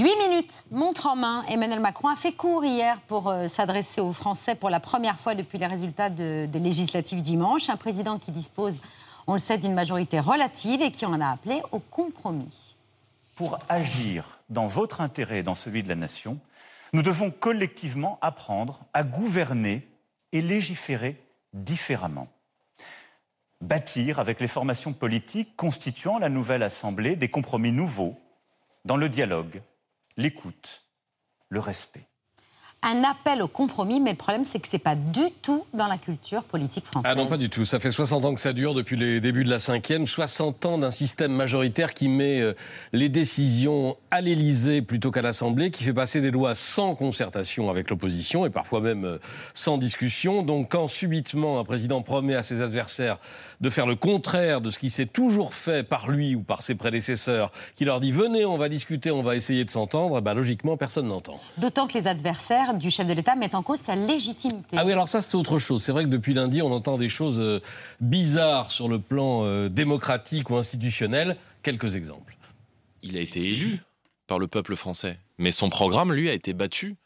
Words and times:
Huit 0.00 0.16
minutes, 0.16 0.64
montre 0.70 1.08
en 1.08 1.14
main. 1.14 1.44
Emmanuel 1.50 1.78
Macron 1.78 2.08
a 2.08 2.16
fait 2.16 2.32
court 2.32 2.64
hier 2.64 2.98
pour 3.02 3.28
euh, 3.28 3.48
s'adresser 3.48 4.00
aux 4.00 4.14
Français 4.14 4.54
pour 4.54 4.70
la 4.70 4.80
première 4.80 5.20
fois 5.20 5.34
depuis 5.34 5.58
les 5.58 5.66
résultats 5.66 6.08
des 6.08 6.48
législatives 6.54 7.20
dimanche. 7.20 7.68
Un 7.68 7.76
président 7.76 8.18
qui 8.18 8.32
dispose, 8.32 8.78
on 9.26 9.34
le 9.34 9.38
sait, 9.38 9.58
d'une 9.58 9.74
majorité 9.74 10.18
relative 10.18 10.80
et 10.80 10.90
qui 10.90 11.04
en 11.04 11.20
a 11.20 11.28
appelé 11.28 11.60
au 11.70 11.80
compromis. 11.80 12.76
Pour 13.34 13.58
agir 13.68 14.40
dans 14.48 14.68
votre 14.68 15.02
intérêt 15.02 15.40
et 15.40 15.42
dans 15.42 15.54
celui 15.54 15.82
de 15.82 15.90
la 15.90 15.96
nation, 15.96 16.38
nous 16.94 17.02
devons 17.02 17.30
collectivement 17.30 18.18
apprendre 18.22 18.80
à 18.94 19.02
gouverner 19.02 19.86
et 20.32 20.40
légiférer 20.40 21.22
différemment. 21.52 22.28
Bâtir 23.60 24.18
avec 24.18 24.40
les 24.40 24.48
formations 24.48 24.94
politiques 24.94 25.56
constituant 25.56 26.18
la 26.18 26.30
nouvelle 26.30 26.62
Assemblée 26.62 27.16
des 27.16 27.28
compromis 27.28 27.72
nouveaux 27.72 28.18
dans 28.86 28.96
le 28.96 29.10
dialogue, 29.10 29.60
l'écoute, 30.16 30.86
le 31.48 31.60
respect 31.60 32.08
un 32.82 33.04
appel 33.04 33.42
au 33.42 33.48
compromis, 33.48 34.00
mais 34.00 34.12
le 34.12 34.16
problème, 34.16 34.44
c'est 34.44 34.58
que 34.58 34.66
ce 34.66 34.76
n'est 34.76 34.80
pas 34.80 34.94
du 34.94 35.30
tout 35.42 35.66
dans 35.74 35.86
la 35.86 35.98
culture 35.98 36.44
politique 36.44 36.86
française. 36.86 37.12
Ah 37.14 37.14
non, 37.14 37.26
pas 37.26 37.36
du 37.36 37.50
tout. 37.50 37.66
Ça 37.66 37.78
fait 37.78 37.90
60 37.90 38.24
ans 38.24 38.34
que 38.34 38.40
ça 38.40 38.54
dure 38.54 38.72
depuis 38.72 38.96
les 38.96 39.20
débuts 39.20 39.44
de 39.44 39.50
la 39.50 39.58
cinquième. 39.58 40.06
60 40.06 40.64
ans 40.64 40.78
d'un 40.78 40.90
système 40.90 41.32
majoritaire 41.32 41.92
qui 41.92 42.08
met 42.08 42.40
euh, 42.40 42.54
les 42.92 43.10
décisions 43.10 43.96
à 44.10 44.22
l'Élysée 44.22 44.80
plutôt 44.80 45.10
qu'à 45.10 45.20
l'Assemblée, 45.20 45.70
qui 45.70 45.84
fait 45.84 45.92
passer 45.92 46.22
des 46.22 46.30
lois 46.30 46.54
sans 46.54 46.94
concertation 46.94 47.68
avec 47.68 47.90
l'opposition 47.90 48.46
et 48.46 48.50
parfois 48.50 48.80
même 48.80 49.04
euh, 49.04 49.18
sans 49.52 49.76
discussion. 49.76 50.42
Donc 50.42 50.70
quand 50.70 50.88
subitement 50.88 51.60
un 51.60 51.64
président 51.64 52.00
promet 52.00 52.34
à 52.34 52.42
ses 52.42 52.62
adversaires 52.62 53.18
de 53.60 53.68
faire 53.68 53.86
le 53.86 53.96
contraire 53.96 54.62
de 54.62 54.70
ce 54.70 54.78
qui 54.78 54.88
s'est 54.88 55.06
toujours 55.06 55.52
fait 55.52 55.82
par 55.82 56.08
lui 56.08 56.34
ou 56.34 56.40
par 56.40 56.62
ses 56.62 56.76
prédécesseurs, 56.76 57.52
qui 57.76 57.84
leur 57.84 58.00
dit 58.00 58.10
venez, 58.10 58.46
on 58.46 58.56
va 58.56 58.70
discuter, 58.70 59.10
on 59.10 59.22
va 59.22 59.36
essayer 59.36 59.66
de 59.66 59.70
s'entendre, 59.70 60.16
eh 60.18 60.20
ben, 60.22 60.32
logiquement, 60.32 60.78
personne 60.78 61.08
n'entend. 61.08 61.38
D'autant 61.58 61.86
que 61.86 61.98
les 61.98 62.06
adversaires 62.06 62.69
du 62.78 62.90
chef 62.90 63.06
de 63.06 63.12
l'État 63.12 63.36
met 63.36 63.54
en 63.54 63.62
cause 63.62 63.80
sa 63.80 63.96
légitimité. 63.96 64.76
Ah 64.78 64.84
oui, 64.84 64.92
alors 64.92 65.08
ça 65.08 65.22
c'est 65.22 65.36
autre 65.36 65.58
chose. 65.58 65.82
C'est 65.82 65.92
vrai 65.92 66.04
que 66.04 66.08
depuis 66.08 66.34
lundi, 66.34 66.62
on 66.62 66.72
entend 66.72 66.98
des 66.98 67.08
choses 67.08 67.40
euh, 67.40 67.60
bizarres 68.00 68.70
sur 68.70 68.88
le 68.88 68.98
plan 68.98 69.44
euh, 69.44 69.68
démocratique 69.68 70.50
ou 70.50 70.56
institutionnel. 70.56 71.36
Quelques 71.62 71.96
exemples. 71.96 72.36
Il 73.02 73.16
a 73.16 73.20
été 73.20 73.40
élu 73.40 73.80
par 74.26 74.38
le 74.38 74.46
peuple 74.46 74.76
français, 74.76 75.18
mais 75.38 75.52
son 75.52 75.70
programme, 75.70 76.12
lui, 76.12 76.28
a 76.30 76.32
été 76.32 76.52
battu 76.52 76.96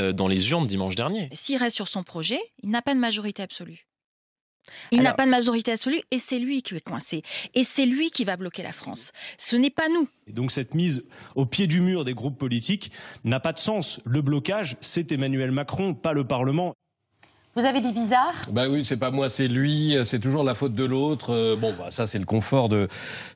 euh, 0.00 0.12
dans 0.12 0.26
les 0.26 0.50
urnes 0.50 0.66
dimanche 0.66 0.94
dernier. 0.94 1.28
S'il 1.32 1.56
reste 1.56 1.76
sur 1.76 1.88
son 1.88 2.02
projet, 2.02 2.40
il 2.62 2.70
n'a 2.70 2.82
pas 2.82 2.94
de 2.94 2.98
majorité 2.98 3.42
absolue. 3.42 3.86
Il 4.90 5.02
n'a 5.02 5.14
pas 5.14 5.24
de 5.24 5.30
majorité 5.30 5.72
absolue 5.72 6.00
et 6.10 6.18
c'est 6.18 6.38
lui 6.38 6.62
qui 6.62 6.74
est 6.74 6.80
coincé. 6.80 7.22
Et 7.54 7.64
c'est 7.64 7.86
lui 7.86 8.10
qui 8.10 8.24
va 8.24 8.36
bloquer 8.36 8.62
la 8.62 8.72
France. 8.72 9.12
Ce 9.38 9.56
n'est 9.56 9.70
pas 9.70 9.88
nous. 9.88 10.08
donc 10.28 10.50
cette 10.50 10.74
mise 10.74 11.04
au 11.34 11.46
pied 11.46 11.66
du 11.66 11.80
mur 11.80 12.04
des 12.04 12.14
groupes 12.14 12.38
politiques 12.38 12.90
n'a 13.24 13.40
pas 13.40 13.52
de 13.52 13.58
sens. 13.58 14.00
Le 14.04 14.22
blocage, 14.22 14.76
c'est 14.80 15.12
Emmanuel 15.12 15.50
Macron, 15.50 15.94
pas 15.94 16.12
le 16.12 16.26
Parlement. 16.26 16.74
Vous 17.56 17.64
avez 17.64 17.80
dit 17.80 17.92
bizarre? 17.92 18.34
Bah 18.50 18.64
oui, 18.68 18.84
c'est 18.84 18.96
pas 18.96 19.12
moi, 19.12 19.28
c'est 19.28 19.46
lui, 19.46 19.96
c'est 20.04 20.18
toujours 20.18 20.42
la 20.42 20.56
faute 20.56 20.74
de 20.74 20.84
l'autre. 20.84 21.32
Euh, 21.32 21.54
bon, 21.54 21.72
bah, 21.78 21.86
ça 21.90 22.08
c'est 22.08 22.18
le 22.18 22.24
confort 22.24 22.68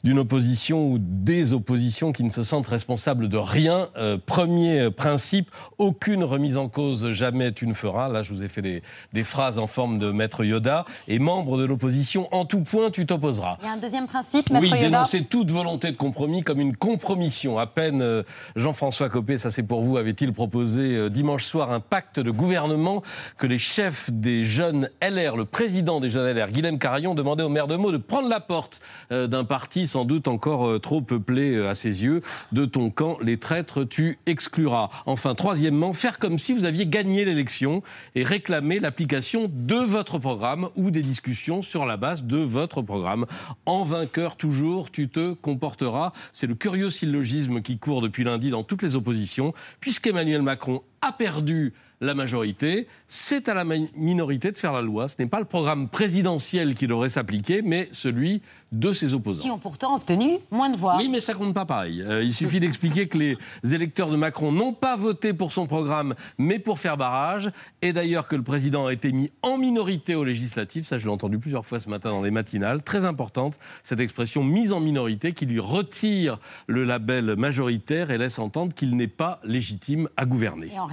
d'une 0.03 0.19
opposition 0.19 0.89
ou 0.89 0.99
des 0.99 1.53
oppositions 1.53 2.11
qui 2.11 2.25
ne 2.25 2.31
se 2.31 2.43
sentent 2.43 2.67
responsables 2.67 3.29
de 3.29 3.37
rien. 3.37 3.91
Euh, 3.97 4.19
premier 4.25 4.91
principe, 4.91 5.53
aucune 5.79 6.25
remise 6.25 6.57
en 6.57 6.69
cause, 6.69 7.13
jamais 7.13 7.53
tu 7.53 7.69
ne 7.69 7.75
feras. 7.75 8.09
Là, 8.09 8.23
je 8.25 8.35
vous 8.35 8.43
ai 8.43 8.49
fait 8.49 8.61
des, 8.61 8.83
des 9.13 9.23
phrases 9.23 9.57
en 9.61 9.69
forme 9.69 10.01
de 10.01 10.11
maître 10.11 10.43
Yoda. 10.43 10.85
Et 11.07 11.21
membre 11.21 11.57
de 11.57 11.65
l'opposition, 11.65 12.27
en 12.35 12.45
tout 12.45 12.63
point, 12.63 12.91
tu 12.91 13.07
t'opposeras. 13.07 13.59
Il 13.63 13.67
y 13.67 13.69
a 13.69 13.73
un 13.73 13.77
deuxième 13.77 14.09
principe, 14.09 14.51
maître 14.51 14.65
oui, 14.65 14.71
Yoda? 14.71 14.83
dénoncer 14.83 15.23
toute 15.23 15.53
volonté 15.53 15.93
de 15.93 15.97
compromis 15.97 16.43
comme 16.43 16.59
une 16.59 16.77
compromission. 16.77 17.61
À 17.61 17.69
peine 17.69 18.03
euh, 18.03 18.25
Jean-François 18.57 19.11
Copé, 19.11 19.39
ça 19.39 19.53
c'est 19.53 19.63
pour 19.63 19.83
vous, 19.85 19.97
avait-il 19.97 20.33
proposé 20.33 21.09
dimanche 21.09 21.45
soir 21.45 21.71
un 21.71 21.79
pacte 21.79 22.19
de 22.19 22.33
gouvernement 22.33 23.03
que 23.37 23.47
les 23.47 23.59
chefs 23.59 24.08
des 24.11 24.45
jeunes 24.45 24.91
LR, 25.03 25.37
le 25.37 25.45
président 25.45 26.01
des 26.01 26.11
jeunes 26.11 26.37
LR, 26.37 26.51
Guilhem 26.51 26.79
Carillon, 26.79 27.15
demandait 27.15 27.43
au 27.43 27.49
maire 27.49 27.67
de 27.67 27.77
Meaux 27.77 27.93
de 27.93 27.97
prendre 27.97 28.29
la 28.29 28.41
porte 28.41 28.81
euh, 29.13 29.27
d'un 29.27 29.45
parti 29.45 29.87
sans 29.87 30.05
doute 30.05 30.29
encore 30.29 30.67
euh, 30.67 30.79
trop 30.79 31.01
peuplé 31.01 31.55
euh, 31.55 31.69
à 31.69 31.75
ses 31.75 32.03
yeux. 32.03 32.23
De 32.53 32.65
ton 32.65 32.91
camp, 32.91 33.19
les 33.21 33.39
traîtres, 33.39 33.85
tu 33.85 34.19
excluras. 34.27 34.89
Enfin, 35.07 35.35
troisièmement, 35.35 35.93
faire 35.93 36.19
comme 36.19 36.39
si 36.39 36.53
vous 36.53 36.65
aviez 36.65 36.87
gagné 36.87 37.25
l'élection 37.25 37.83
et 38.15 38.23
réclamer 38.23 38.81
l'application 38.81 39.51
de 39.53 39.77
votre 39.77 40.19
programme 40.19 40.69
ou 40.77 40.91
des 40.91 41.03
discussions 41.03 41.63
sur 41.63 41.87
la 41.87 41.97
base 41.97 42.25
de 42.25 42.39
votre 42.39 42.83
programme. 42.83 43.27
En 43.67 43.83
vainqueur 43.83 44.37
toujours, 44.37 44.91
tu 44.91 45.09
te 45.09 45.35
comporteras. 45.35 46.13
C'est 46.33 46.47
le 46.47 46.55
curieux 46.55 46.91
syllogisme 46.91 47.63
qui 47.63 47.79
court 47.79 48.03
depuis 48.03 48.25
lundi 48.25 48.51
dans 48.51 48.63
toutes 48.63 48.83
les 48.83 48.97
oppositions, 48.97 49.55
puisqu'Emmanuel 49.81 50.43
Macron 50.43 50.83
a 51.01 51.13
perdu 51.13 51.73
la 52.01 52.15
majorité, 52.15 52.87
c'est 53.09 53.49
à 53.49 53.55
la 53.55 53.65
minorité 53.97 54.53
de 54.53 54.59
faire 54.59 54.73
la 54.73 54.83
loi. 54.83 55.09
Ce 55.09 55.17
n'est 55.19 55.27
pas 55.27 55.41
le 55.41 55.45
programme 55.45 55.89
présidentiel 55.89 56.75
qui 56.75 56.87
devrait 56.87 57.09
s'appliquer, 57.09 57.63
mais 57.63 57.89
celui 57.91 58.41
de 58.73 58.93
ses 58.93 59.15
opposants. 59.15 59.43
Qui 59.43 59.51
ont 59.51 59.59
pourtant 59.59 59.97
obtenu 59.97 60.39
moins 60.51 60.69
de 60.69 60.77
voix. 60.77 60.97
Oui, 60.99 61.09
mais 61.09 61.21
ça 61.21 61.35
compte 61.35 61.55
pas 61.55 61.65
pareil. 61.65 62.03
Euh, 62.03 62.23
il 62.23 62.35
suffit 62.35 62.61
d'expliquer 62.61 63.09
que 63.09 63.17
les 63.17 63.39
électeurs 63.73 64.11
de 64.11 64.17
Macron 64.17 64.53
n'ont 64.53 64.75
pas 64.75 64.97
voté 64.97 65.33
pour 65.33 65.53
son 65.53 65.67
programme, 65.67 66.15
mais 66.37 66.59
pour 66.59 66.79
faire 66.79 66.97
barrage. 66.97 67.51
Et 67.81 67.93
d'ailleurs 67.93 68.29
que 68.29 68.37
le 68.37 68.43
président 68.43 68.87
a 68.87 68.93
été 68.93 69.11
mis 69.11 69.31
en 69.43 69.57
minorité 69.57 70.15
aux 70.15 70.25
législatives. 70.25 70.87
Ça, 70.87 70.99
je 70.99 71.07
l'ai 71.07 71.13
entendu 71.13 71.39
plusieurs 71.39 71.65
fois 71.65 71.81
ce 71.81 71.89
matin 71.89 72.11
dans 72.11 72.23
les 72.23 72.31
matinales. 72.31 72.83
Très 72.83 73.07
importante, 73.07 73.59
cette 73.83 74.01
expression 74.01 74.45
mise 74.45 74.73
en 74.73 74.81
minorité 74.81 75.33
qui 75.33 75.47
lui 75.47 75.61
retire 75.61 76.39
le 76.67 76.85
label 76.85 77.37
majoritaire 77.37 78.11
et 78.11 78.19
laisse 78.19 78.39
entendre 78.39 78.75
qu'il 78.75 78.97
n'est 78.97 79.09
pas 79.09 79.41
légitime 79.45 80.09
à 80.17 80.27
gouverner. 80.27 80.69
Et 80.75 80.79
en 80.79 80.87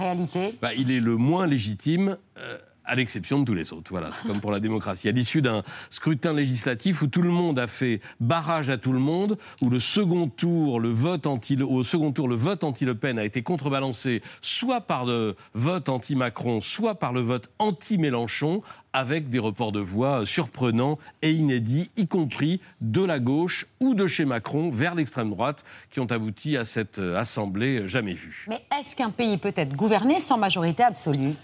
bah, 0.60 0.74
Il 0.74 0.90
est 0.90 1.00
le 1.00 1.16
moins 1.16 1.46
légitime. 1.46 2.16
Euh, 2.38 2.58
à 2.86 2.94
l'exception 2.94 3.40
de 3.40 3.44
tous 3.44 3.54
les 3.54 3.72
autres. 3.72 3.90
Voilà, 3.90 4.12
c'est 4.12 4.26
comme 4.26 4.40
pour 4.40 4.52
la 4.52 4.60
démocratie. 4.60 5.08
À 5.08 5.12
l'issue 5.12 5.42
d'un 5.42 5.62
scrutin 5.90 6.32
législatif 6.32 7.02
où 7.02 7.06
tout 7.06 7.22
le 7.22 7.30
monde 7.30 7.58
a 7.58 7.66
fait 7.66 8.00
barrage 8.20 8.70
à 8.70 8.78
tout 8.78 8.92
le 8.92 8.98
monde, 8.98 9.36
où 9.60 9.70
le 9.70 9.78
second 9.78 10.28
tour, 10.28 10.80
le 10.80 10.88
vote 10.88 11.26
anti, 11.26 11.60
au 11.62 11.82
second 11.82 12.12
tour, 12.12 12.28
le 12.28 12.36
vote 12.36 12.64
anti-Le 12.64 12.94
Pen 12.94 13.18
a 13.18 13.24
été 13.24 13.42
contrebalancé 13.42 14.22
soit 14.42 14.80
par 14.80 15.04
le 15.04 15.36
vote 15.54 15.88
anti-Macron, 15.88 16.60
soit 16.60 16.94
par 16.94 17.12
le 17.12 17.20
vote 17.20 17.50
anti-Mélenchon, 17.58 18.62
avec 18.92 19.28
des 19.28 19.38
reports 19.38 19.72
de 19.72 19.80
voix 19.80 20.24
surprenants 20.24 20.98
et 21.20 21.30
inédits, 21.30 21.90
y 21.98 22.06
compris 22.06 22.60
de 22.80 23.04
la 23.04 23.18
gauche 23.18 23.66
ou 23.78 23.94
de 23.94 24.06
chez 24.06 24.24
Macron 24.24 24.70
vers 24.70 24.94
l'extrême 24.94 25.28
droite, 25.28 25.64
qui 25.90 26.00
ont 26.00 26.06
abouti 26.06 26.56
à 26.56 26.64
cette 26.64 26.98
assemblée 26.98 27.86
jamais 27.88 28.14
vue. 28.14 28.46
Mais 28.48 28.62
est-ce 28.80 28.96
qu'un 28.96 29.10
pays 29.10 29.36
peut 29.36 29.52
être 29.54 29.76
gouverné 29.76 30.18
sans 30.18 30.38
majorité 30.38 30.82
absolue? 30.82 31.34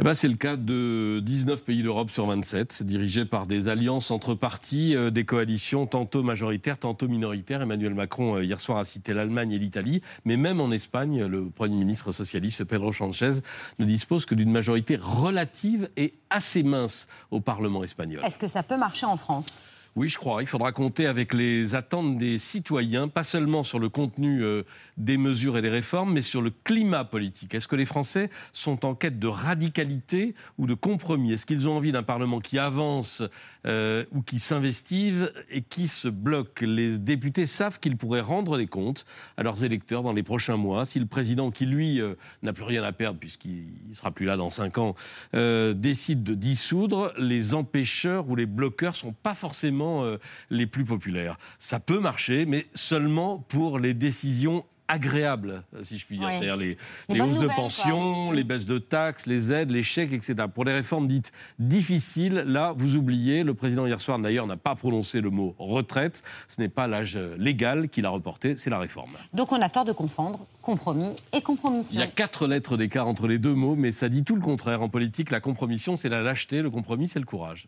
Eh 0.00 0.02
ben, 0.02 0.12
c'est 0.12 0.26
le 0.26 0.34
cas 0.34 0.56
de 0.56 1.20
19 1.20 1.62
pays 1.62 1.84
d'Europe 1.84 2.10
sur 2.10 2.26
27, 2.26 2.82
dirigés 2.82 3.24
par 3.24 3.46
des 3.46 3.68
alliances 3.68 4.10
entre 4.10 4.34
partis, 4.34 4.96
euh, 4.96 5.10
des 5.10 5.24
coalitions 5.24 5.86
tantôt 5.86 6.24
majoritaires, 6.24 6.78
tantôt 6.78 7.06
minoritaires. 7.06 7.62
Emmanuel 7.62 7.94
Macron, 7.94 8.36
euh, 8.36 8.44
hier 8.44 8.58
soir, 8.58 8.78
a 8.78 8.84
cité 8.84 9.14
l'Allemagne 9.14 9.52
et 9.52 9.58
l'Italie. 9.58 10.02
Mais 10.24 10.36
même 10.36 10.60
en 10.60 10.72
Espagne, 10.72 11.24
le 11.24 11.48
Premier 11.48 11.76
ministre 11.76 12.10
socialiste 12.10 12.64
Pedro 12.64 12.92
Sánchez 12.92 13.34
ne 13.78 13.84
dispose 13.84 14.26
que 14.26 14.34
d'une 14.34 14.50
majorité 14.50 14.96
relative 15.00 15.88
et 15.96 16.14
assez 16.28 16.64
mince 16.64 17.06
au 17.30 17.40
Parlement 17.40 17.84
espagnol. 17.84 18.20
Est-ce 18.24 18.38
que 18.38 18.48
ça 18.48 18.64
peut 18.64 18.76
marcher 18.76 19.06
en 19.06 19.16
France? 19.16 19.64
Oui, 19.96 20.08
je 20.08 20.18
crois. 20.18 20.42
Il 20.42 20.48
faudra 20.48 20.72
compter 20.72 21.06
avec 21.06 21.32
les 21.32 21.76
attentes 21.76 22.18
des 22.18 22.38
citoyens, 22.38 23.06
pas 23.06 23.22
seulement 23.22 23.62
sur 23.62 23.78
le 23.78 23.88
contenu 23.88 24.42
euh, 24.42 24.64
des 24.96 25.16
mesures 25.16 25.56
et 25.56 25.62
des 25.62 25.68
réformes, 25.68 26.14
mais 26.14 26.22
sur 26.22 26.42
le 26.42 26.50
climat 26.50 27.04
politique. 27.04 27.54
Est-ce 27.54 27.68
que 27.68 27.76
les 27.76 27.84
Français 27.84 28.28
sont 28.52 28.84
en 28.84 28.96
quête 28.96 29.20
de 29.20 29.28
radicalité 29.28 30.34
ou 30.58 30.66
de 30.66 30.74
compromis? 30.74 31.32
Est-ce 31.32 31.46
qu'ils 31.46 31.68
ont 31.68 31.76
envie 31.76 31.92
d'un 31.92 32.02
Parlement 32.02 32.40
qui 32.40 32.58
avance 32.58 33.22
euh, 33.66 34.04
ou 34.10 34.22
qui 34.22 34.40
s'investive 34.40 35.32
et 35.48 35.62
qui 35.62 35.86
se 35.86 36.08
bloque? 36.08 36.62
Les 36.62 36.98
députés 36.98 37.46
savent 37.46 37.78
qu'ils 37.78 37.96
pourraient 37.96 38.20
rendre 38.20 38.58
des 38.58 38.66
comptes 38.66 39.04
à 39.36 39.44
leurs 39.44 39.62
électeurs 39.62 40.02
dans 40.02 40.12
les 40.12 40.24
prochains 40.24 40.56
mois. 40.56 40.86
Si 40.86 40.98
le 40.98 41.06
président, 41.06 41.52
qui 41.52 41.66
lui 41.66 42.00
euh, 42.00 42.14
n'a 42.42 42.52
plus 42.52 42.64
rien 42.64 42.82
à 42.82 42.90
perdre 42.90 43.20
puisqu'il 43.20 43.68
sera 43.92 44.10
plus 44.10 44.26
là 44.26 44.36
dans 44.36 44.50
cinq 44.50 44.76
ans, 44.78 44.96
décide 45.32 46.24
de 46.24 46.34
dissoudre, 46.34 47.12
les 47.16 47.54
empêcheurs 47.54 48.28
ou 48.28 48.34
les 48.34 48.46
bloqueurs 48.46 48.96
sont 48.96 49.12
pas 49.12 49.34
forcément 49.34 49.83
euh, 49.84 50.18
les 50.50 50.66
plus 50.66 50.84
populaires. 50.84 51.36
Ça 51.58 51.80
peut 51.80 52.00
marcher, 52.00 52.46
mais 52.46 52.66
seulement 52.74 53.38
pour 53.38 53.78
les 53.78 53.94
décisions 53.94 54.64
agréables, 54.88 55.62
si 55.82 55.98
je 55.98 56.06
puis 56.06 56.18
dire. 56.18 56.28
C'est-à-dire 56.30 56.56
les, 56.56 56.76
hausses 57.20 57.40
de 57.40 57.48
pension, 57.48 58.32
les 58.32 58.44
baisses 58.44 58.66
de 58.66 58.78
taxes, 58.78 59.26
les 59.26 59.52
aides, 59.52 59.70
les 59.70 59.82
chèques, 59.82 60.12
etc. 60.12 60.34
Pour 60.52 60.64
les 60.64 60.72
réformes 60.72 61.08
dites 61.08 61.32
difficiles, 61.58 62.44
là, 62.46 62.74
vous 62.76 62.96
oubliez, 62.96 63.44
le 63.44 63.54
président 63.54 63.86
hier 63.86 64.00
soir, 64.00 64.18
d'ailleurs, 64.18 64.46
n'a 64.46 64.56
pas 64.56 64.74
prononcé 64.74 65.20
le 65.20 65.30
mot 65.30 65.54
retraite. 65.58 66.22
Ce 66.48 66.60
n'est 66.60 66.68
pas 66.68 66.86
l'âge 66.86 67.18
légal 67.38 67.88
qu'il 67.88 68.06
a 68.06 68.10
reporté, 68.10 68.56
c'est 68.56 68.70
la 68.70 68.78
réforme. 68.78 69.12
Donc 69.32 69.52
on 69.52 69.60
a 69.60 69.68
tort 69.68 69.84
de 69.84 69.92
confondre 69.92 70.46
compromis 70.62 71.16
et 71.32 71.40
compromission. 71.40 72.00
Il 72.00 72.04
y 72.04 72.06
a 72.06 72.10
quatre 72.10 72.46
lettres 72.46 72.76
d'écart 72.76 73.06
entre 73.06 73.26
les 73.26 73.38
deux 73.38 73.54
mots, 73.54 73.76
mais 73.76 73.92
ça 73.92 74.08
dit 74.08 74.24
tout 74.24 74.34
le 74.34 74.40
contraire. 74.40 74.82
En 74.82 74.88
politique, 74.88 75.30
la 75.30 75.40
compromission, 75.40 75.96
c'est 75.96 76.08
la 76.08 76.22
lâcheté, 76.22 76.62
le 76.62 76.70
compromis, 76.70 77.08
c'est 77.08 77.18
le 77.18 77.24
courage. 77.24 77.62